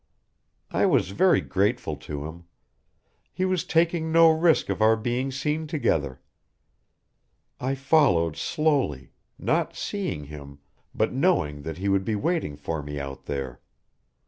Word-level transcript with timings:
"I 0.71 0.87
was 0.87 1.11
very 1.11 1.41
grateful 1.41 1.95
to 1.95 2.25
him. 2.25 2.45
He 3.31 3.45
was 3.45 3.63
taking 3.63 4.11
no 4.11 4.31
risk 4.31 4.67
of 4.69 4.81
our 4.81 4.95
being 4.97 5.29
seen 5.31 5.67
together. 5.67 6.19
I 7.59 7.75
followed 7.75 8.35
slowly 8.35 9.11
not 9.37 9.75
seeing 9.75 10.23
him, 10.23 10.57
but 10.95 11.13
knowing 11.13 11.61
that 11.61 11.77
he 11.77 11.87
would 11.87 12.03
be 12.03 12.15
waiting 12.15 12.55
for 12.57 12.81
me 12.81 12.99
out 12.99 13.25
there. 13.27 13.61